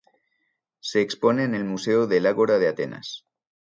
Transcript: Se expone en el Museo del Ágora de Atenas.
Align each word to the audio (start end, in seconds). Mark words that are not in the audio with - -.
Se 0.79 0.99
expone 0.99 1.43
en 1.43 1.53
el 1.53 1.63
Museo 1.63 2.07
del 2.07 2.25
Ágora 2.25 2.57
de 2.57 2.67
Atenas. 2.69 3.27